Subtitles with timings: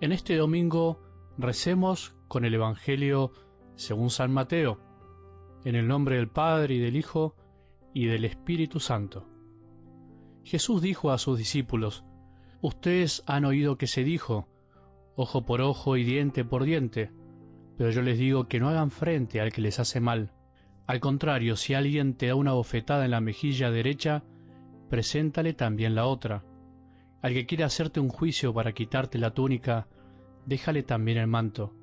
[0.00, 0.98] En este domingo
[1.36, 3.32] recemos con el Evangelio
[3.74, 4.80] según San Mateo,
[5.66, 7.36] en el nombre del Padre y del Hijo
[7.92, 9.28] y del Espíritu Santo.
[10.42, 12.02] Jesús dijo a sus discípulos,
[12.62, 14.48] Ustedes han oído que se dijo,
[15.16, 17.10] ojo por ojo y diente por diente,
[17.76, 20.32] pero yo les digo que no hagan frente al que les hace mal.
[20.86, 24.24] Al contrario, si alguien te da una bofetada en la mejilla derecha,
[24.88, 26.42] preséntale también la otra.
[27.22, 29.86] Al que quiera hacerte un juicio para quitarte la túnica,
[30.46, 31.74] déjale también el manto.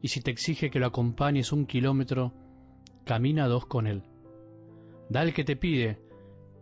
[0.00, 2.32] Y si te exige que lo acompañes un kilómetro,
[3.04, 4.04] camina dos con él.
[5.08, 6.00] Da al que te pide,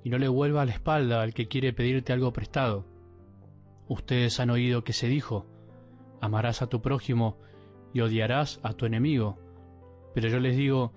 [0.05, 2.87] y no le vuelva la espalda al que quiere pedirte algo prestado.
[3.89, 5.47] Ustedes han oído que se dijo,
[6.21, 7.39] amarás a tu prójimo
[7.93, 9.39] y odiarás a tu enemigo.
[10.15, 10.93] Pero yo les digo,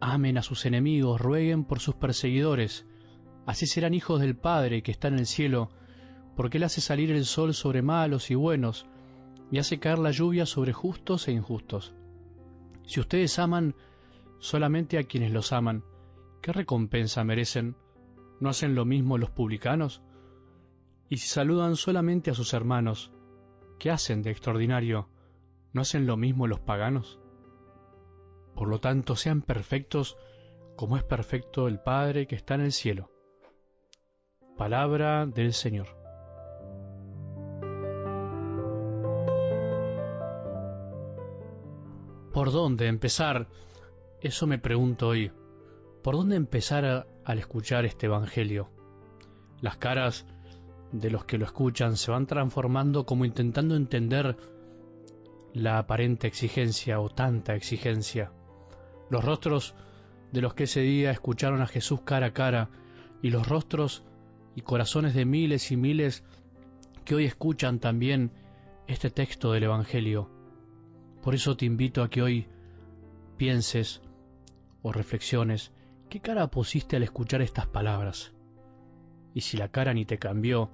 [0.00, 2.86] amen a sus enemigos, rueguen por sus perseguidores,
[3.46, 5.70] así serán hijos del Padre que está en el cielo,
[6.36, 8.86] porque Él hace salir el sol sobre malos y buenos,
[9.50, 11.94] y hace caer la lluvia sobre justos e injustos.
[12.84, 13.74] Si ustedes aman
[14.38, 15.82] solamente a quienes los aman,
[16.42, 17.76] ¿qué recompensa merecen?
[18.38, 20.02] ¿No hacen lo mismo los publicanos?
[21.08, 23.12] Y si saludan solamente a sus hermanos,
[23.78, 25.08] ¿qué hacen de extraordinario?
[25.72, 27.18] ¿No hacen lo mismo los paganos?
[28.54, 30.16] Por lo tanto, sean perfectos
[30.76, 33.10] como es perfecto el Padre que está en el cielo.
[34.56, 36.05] Palabra del Señor.
[42.46, 43.48] ¿Por dónde empezar?
[44.20, 45.32] Eso me pregunto hoy.
[46.04, 48.70] ¿Por dónde empezar al escuchar este Evangelio?
[49.60, 50.26] Las caras
[50.92, 54.36] de los que lo escuchan se van transformando como intentando entender
[55.54, 58.30] la aparente exigencia o tanta exigencia.
[59.10, 59.74] Los rostros
[60.30, 62.70] de los que ese día escucharon a Jesús cara a cara
[63.22, 64.04] y los rostros
[64.54, 66.22] y corazones de miles y miles
[67.04, 68.30] que hoy escuchan también
[68.86, 70.35] este texto del Evangelio.
[71.26, 72.46] Por eso te invito a que hoy
[73.36, 74.00] pienses
[74.82, 75.72] o reflexiones
[76.08, 78.32] qué cara pusiste al escuchar estas palabras.
[79.34, 80.70] Y si la cara ni te cambió,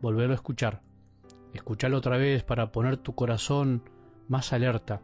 [0.00, 0.80] volverlo a escuchar.
[1.52, 3.82] Escucharlo otra vez para poner tu corazón
[4.26, 5.02] más alerta.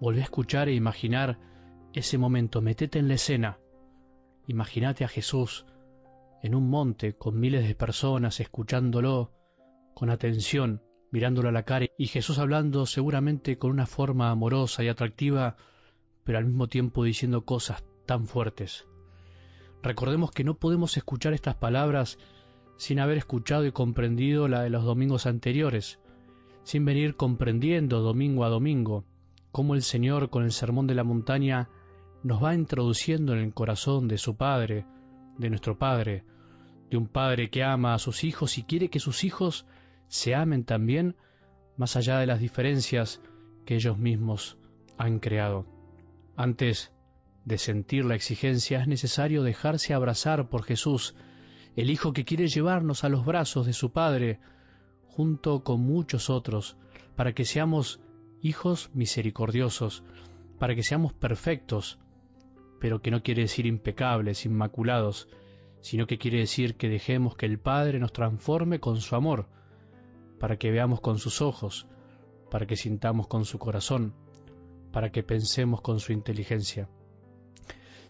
[0.00, 1.38] Volvé a escuchar e imaginar
[1.92, 2.60] ese momento.
[2.60, 3.60] Metete en la escena.
[4.48, 5.64] Imagínate a Jesús
[6.42, 9.30] en un monte con miles de personas escuchándolo
[9.94, 14.88] con atención mirándolo a la cara y Jesús hablando seguramente con una forma amorosa y
[14.88, 15.56] atractiva,
[16.24, 18.86] pero al mismo tiempo diciendo cosas tan fuertes.
[19.82, 22.18] Recordemos que no podemos escuchar estas palabras
[22.76, 25.98] sin haber escuchado y comprendido la de los domingos anteriores,
[26.62, 29.04] sin venir comprendiendo domingo a domingo
[29.50, 31.68] cómo el Señor con el sermón de la montaña
[32.22, 34.86] nos va introduciendo en el corazón de su Padre,
[35.38, 36.24] de nuestro Padre,
[36.90, 39.66] de un Padre que ama a sus hijos y quiere que sus hijos
[40.08, 41.16] se amen también
[41.76, 43.22] más allá de las diferencias
[43.64, 44.58] que ellos mismos
[44.96, 45.66] han creado.
[46.36, 46.92] Antes
[47.44, 51.14] de sentir la exigencia es necesario dejarse abrazar por Jesús,
[51.76, 54.40] el Hijo que quiere llevarnos a los brazos de su Padre,
[55.06, 56.76] junto con muchos otros,
[57.16, 58.00] para que seamos
[58.42, 60.04] hijos misericordiosos,
[60.58, 61.98] para que seamos perfectos,
[62.80, 65.28] pero que no quiere decir impecables, inmaculados,
[65.80, 69.48] sino que quiere decir que dejemos que el Padre nos transforme con su amor,
[70.38, 71.86] para que veamos con sus ojos,
[72.50, 74.14] para que sintamos con su corazón,
[74.92, 76.88] para que pensemos con su inteligencia.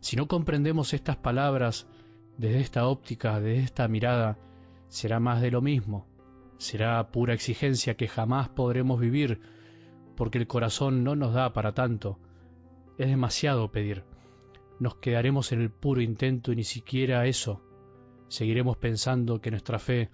[0.01, 1.89] Si no comprendemos estas palabras
[2.37, 4.39] desde esta óptica, desde esta mirada,
[4.89, 6.07] será más de lo mismo,
[6.59, 9.41] será pura exigencia que jamás podremos vivir,
[10.17, 12.19] porque el corazón no nos da para tanto,
[12.99, 14.05] es demasiado pedir.
[14.81, 17.63] Nos quedaremos en el puro intento y ni siquiera eso.
[18.29, 20.11] Seguiremos pensando que nuestra fe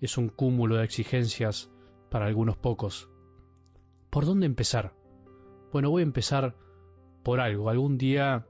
[0.00, 1.70] es un cúmulo de exigencias
[2.10, 3.08] para algunos pocos.
[4.10, 4.94] ¿Por dónde empezar?
[5.72, 6.56] Bueno, voy a empezar
[7.22, 7.68] por algo.
[7.68, 8.46] Algún día,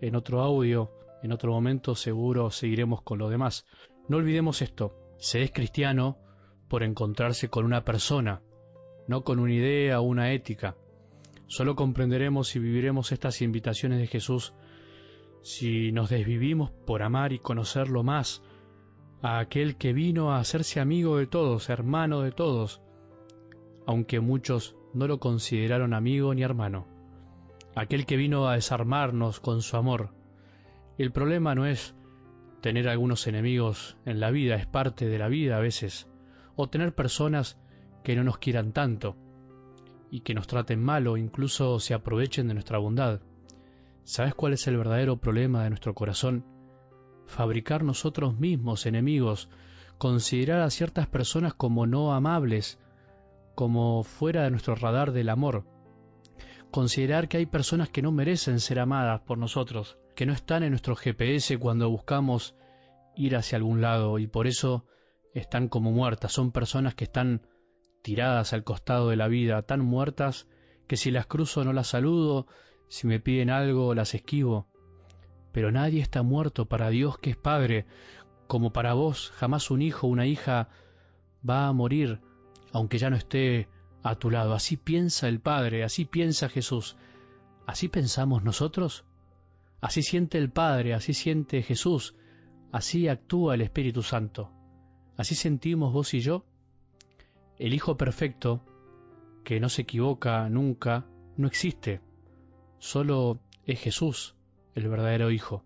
[0.00, 0.90] en otro audio,
[1.22, 3.66] en otro momento, seguro seguiremos con lo demás.
[4.08, 4.96] No olvidemos esto.
[5.18, 6.18] Se es cristiano
[6.68, 8.42] por encontrarse con una persona,
[9.06, 10.76] no con una idea o una ética.
[11.46, 14.52] Solo comprenderemos y viviremos estas invitaciones de Jesús
[15.42, 18.42] si nos desvivimos por amar y conocerlo más,
[19.22, 22.82] a aquel que vino a hacerse amigo de todos, hermano de todos,
[23.86, 26.86] aunque muchos no lo consideraron amigo ni hermano,
[27.74, 30.10] aquel que vino a desarmarnos con su amor.
[30.98, 31.94] El problema no es
[32.60, 36.08] tener algunos enemigos en la vida, es parte de la vida a veces,
[36.56, 37.58] o tener personas
[38.02, 39.16] que no nos quieran tanto
[40.10, 43.20] y que nos traten mal o incluso se aprovechen de nuestra bondad.
[44.04, 46.55] ¿Sabes cuál es el verdadero problema de nuestro corazón?
[47.26, 49.48] Fabricar nosotros mismos enemigos,
[49.98, 52.78] considerar a ciertas personas como no amables,
[53.54, 55.64] como fuera de nuestro radar del amor.
[56.70, 60.70] Considerar que hay personas que no merecen ser amadas por nosotros, que no están en
[60.70, 62.54] nuestro GPS cuando buscamos
[63.16, 64.84] ir hacia algún lado y por eso
[65.32, 66.32] están como muertas.
[66.32, 67.46] Son personas que están
[68.02, 70.46] tiradas al costado de la vida, tan muertas
[70.86, 72.46] que si las cruzo no las saludo,
[72.88, 74.68] si me piden algo las esquivo.
[75.56, 77.86] Pero nadie está muerto para Dios que es Padre,
[78.46, 80.68] como para vos jamás un hijo o una hija
[81.48, 82.20] va a morir,
[82.72, 83.66] aunque ya no esté
[84.02, 84.52] a tu lado.
[84.52, 86.98] Así piensa el Padre, así piensa Jesús.
[87.66, 89.06] ¿Así pensamos nosotros?
[89.80, 92.14] Así siente el Padre, así siente Jesús,
[92.70, 94.50] así actúa el Espíritu Santo.
[95.16, 96.44] ¿Así sentimos vos y yo?
[97.58, 98.62] El Hijo perfecto,
[99.42, 101.06] que no se equivoca nunca,
[101.38, 102.02] no existe.
[102.78, 104.36] Solo es Jesús,
[104.76, 105.64] el verdadero Hijo.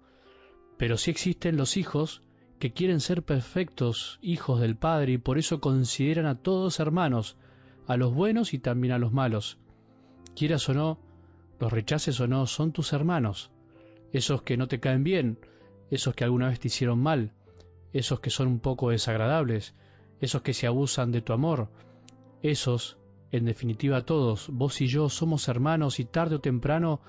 [0.79, 2.23] Pero sí existen los hijos
[2.59, 7.37] que quieren ser perfectos hijos del Padre y por eso consideran a todos hermanos,
[7.87, 9.59] a los buenos y también a los malos.
[10.35, 11.01] Quieras o no,
[11.59, 13.51] los rechaces o no, son tus hermanos,
[14.13, 15.39] esos que no te caen bien,
[15.91, 17.33] esos que alguna vez te hicieron mal,
[17.93, 19.75] esos que son un poco desagradables,
[20.21, 21.69] esos que se abusan de tu amor,
[22.43, 22.99] esos,
[23.33, 27.01] en definitiva todos, vos y yo somos hermanos y tarde o temprano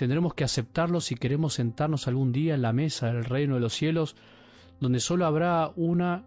[0.00, 3.74] tendremos que aceptarlos si queremos sentarnos algún día en la mesa del reino de los
[3.74, 4.16] cielos
[4.80, 6.24] donde sólo habrá una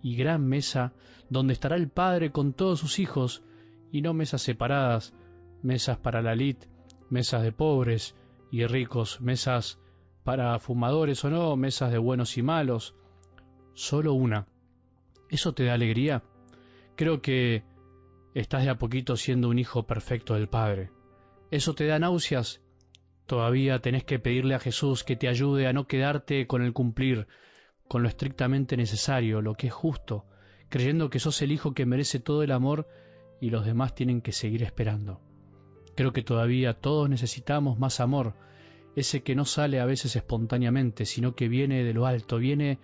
[0.00, 0.92] y gran mesa,
[1.28, 3.42] donde estará el Padre con todos sus hijos,
[3.90, 5.12] y no mesas separadas,
[5.60, 6.56] mesas para la lid,
[7.10, 8.14] mesas de pobres
[8.52, 9.80] y ricos, mesas
[10.22, 12.94] para fumadores o no, mesas de buenos y malos,
[13.74, 14.46] solo una.
[15.28, 16.22] ¿Eso te da alegría?
[16.94, 17.64] Creo que
[18.34, 20.92] estás de a poquito siendo un hijo perfecto del Padre.
[21.50, 22.62] ¿Eso te da náuseas?
[23.26, 27.26] Todavía tenés que pedirle a Jesús que te ayude a no quedarte con el cumplir,
[27.88, 30.24] con lo estrictamente necesario, lo que es justo,
[30.68, 32.86] creyendo que sos el hijo que merece todo el amor
[33.40, 35.20] y los demás tienen que seguir esperando.
[35.96, 38.34] Creo que todavía todos necesitamos más amor,
[38.94, 42.78] ese que no sale a veces espontáneamente, sino que viene de lo alto, viene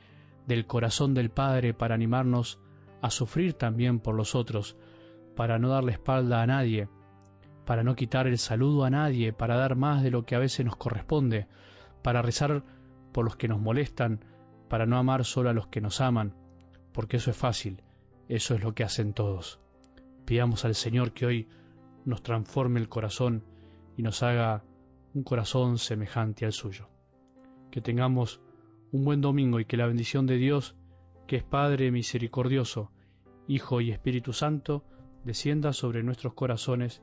[0.47, 2.59] del corazón del Padre para animarnos
[3.00, 4.77] a sufrir también por los otros,
[5.37, 6.89] para no darle espalda a nadie,
[7.64, 10.64] para no quitar el saludo a nadie, para dar más de lo que a veces
[10.67, 11.47] nos corresponde,
[12.03, 12.64] para rezar
[13.12, 14.25] por los que nos molestan,
[14.69, 16.35] para no amar solo a los que nos aman,
[16.93, 17.82] porque eso es fácil,
[18.29, 19.61] eso es lo que hacen todos.
[20.25, 21.49] Pidamos al Señor que hoy
[22.05, 23.44] nos transforme el corazón
[23.97, 24.65] y nos haga
[25.15, 26.88] un corazón semejante al suyo.
[27.70, 28.41] Que tengamos
[28.93, 30.76] un buen domingo y que la bendición de Dios,
[31.26, 32.91] que es Padre misericordioso,
[33.47, 34.85] Hijo y Espíritu Santo,
[35.25, 37.03] descienda sobre nuestros corazones